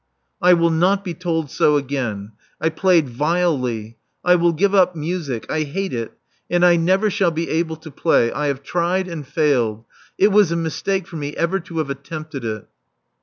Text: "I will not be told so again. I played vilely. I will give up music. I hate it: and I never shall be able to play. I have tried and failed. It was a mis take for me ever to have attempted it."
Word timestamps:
"I 0.41 0.53
will 0.55 0.71
not 0.71 1.03
be 1.03 1.13
told 1.13 1.51
so 1.51 1.77
again. 1.77 2.31
I 2.59 2.69
played 2.69 3.07
vilely. 3.07 3.97
I 4.25 4.33
will 4.33 4.51
give 4.51 4.73
up 4.73 4.95
music. 4.95 5.45
I 5.47 5.61
hate 5.61 5.93
it: 5.93 6.11
and 6.49 6.65
I 6.65 6.75
never 6.75 7.11
shall 7.11 7.29
be 7.29 7.47
able 7.51 7.75
to 7.75 7.91
play. 7.91 8.31
I 8.31 8.47
have 8.47 8.63
tried 8.63 9.07
and 9.07 9.27
failed. 9.27 9.85
It 10.17 10.29
was 10.31 10.51
a 10.51 10.55
mis 10.55 10.81
take 10.81 11.05
for 11.05 11.17
me 11.17 11.35
ever 11.37 11.59
to 11.59 11.77
have 11.77 11.91
attempted 11.91 12.43
it." 12.43 12.65